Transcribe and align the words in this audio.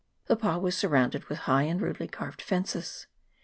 The 0.25 0.35
pa 0.35 0.57
was 0.57 0.75
sur 0.75 0.87
rounded 0.87 1.25
with 1.25 1.37
high 1.45 1.61
and 1.61 1.79
rudely 1.79 2.07
carved 2.07 2.41
fences. 2.41 3.05